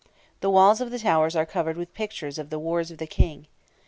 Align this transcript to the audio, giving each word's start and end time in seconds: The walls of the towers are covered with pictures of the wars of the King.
The 0.39 0.49
walls 0.49 0.81
of 0.81 0.89
the 0.89 0.97
towers 0.97 1.35
are 1.35 1.45
covered 1.45 1.77
with 1.77 1.93
pictures 1.93 2.39
of 2.39 2.49
the 2.49 2.57
wars 2.57 2.89
of 2.89 2.97
the 2.97 3.05
King. 3.05 3.45